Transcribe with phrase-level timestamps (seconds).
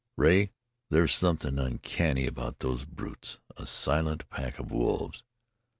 [0.17, 0.49] "Rea,
[0.89, 3.37] there's something uncanny about those brutes.
[3.55, 5.21] A silent pack of wolves!"